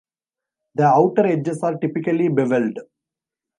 The 0.73 0.87
outer 0.87 1.27
edges 1.27 1.61
are 1.61 1.77
typically 1.77 2.27
bevelled. 2.29 2.79